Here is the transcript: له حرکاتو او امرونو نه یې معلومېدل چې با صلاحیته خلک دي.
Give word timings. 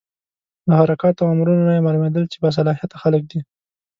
له 0.67 0.73
حرکاتو 0.79 1.21
او 1.23 1.29
امرونو 1.35 1.67
نه 1.67 1.73
یې 1.77 1.85
معلومېدل 1.85 2.23
چې 2.31 2.37
با 2.41 2.49
صلاحیته 2.57 2.95
خلک 3.03 3.21
دي. 3.31 3.39